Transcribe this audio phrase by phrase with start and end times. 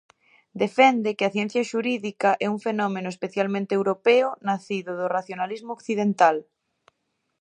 [0.63, 6.35] Defende que a ciencia xurídica é un fenómeno especificamente europeo, nacido do racionalismo occidental.